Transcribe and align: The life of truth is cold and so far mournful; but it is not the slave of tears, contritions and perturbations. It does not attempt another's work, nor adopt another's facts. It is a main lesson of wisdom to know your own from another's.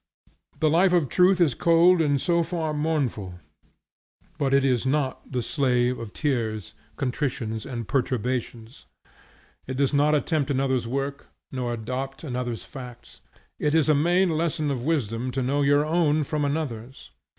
The 0.59 0.69
life 0.71 0.93
of 0.93 1.09
truth 1.09 1.39
is 1.39 1.53
cold 1.53 2.01
and 2.01 2.19
so 2.19 2.41
far 2.41 2.73
mournful; 2.73 3.35
but 4.39 4.51
it 4.51 4.63
is 4.65 4.83
not 4.83 5.31
the 5.31 5.43
slave 5.43 5.99
of 5.99 6.11
tears, 6.11 6.73
contritions 6.97 7.67
and 7.67 7.87
perturbations. 7.87 8.87
It 9.67 9.75
does 9.77 9.93
not 9.93 10.15
attempt 10.15 10.49
another's 10.49 10.87
work, 10.87 11.27
nor 11.51 11.71
adopt 11.73 12.23
another's 12.23 12.63
facts. 12.65 13.21
It 13.59 13.75
is 13.75 13.89
a 13.89 13.93
main 13.93 14.31
lesson 14.31 14.71
of 14.71 14.83
wisdom 14.85 15.29
to 15.33 15.43
know 15.43 15.61
your 15.61 15.85
own 15.85 16.23
from 16.23 16.45
another's. 16.45 17.11